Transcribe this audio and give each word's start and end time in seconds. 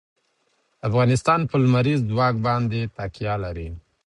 افغانستان 0.87 1.39
په 1.49 1.55
لمریز 1.63 1.99
ځواک 2.11 2.35
باندې 2.47 2.79
تکیه 2.97 3.35
لري. 3.43 3.69